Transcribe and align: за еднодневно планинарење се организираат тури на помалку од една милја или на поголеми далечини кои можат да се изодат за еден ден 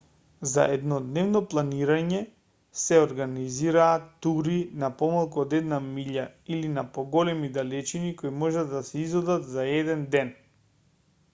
за 0.51 0.63
еднодневно 0.75 1.39
планинарење 1.49 2.21
се 2.83 2.97
организираат 3.01 4.07
тури 4.27 4.55
на 4.85 4.89
помалку 5.01 5.43
од 5.43 5.53
една 5.59 5.79
милја 5.89 6.23
или 6.57 6.71
на 6.79 6.85
поголеми 6.97 7.51
далечини 7.59 8.11
кои 8.23 8.31
можат 8.45 8.73
да 8.79 8.81
се 8.89 8.97
изодат 9.03 9.45
за 9.51 9.67
еден 9.75 10.03
ден 10.17 10.33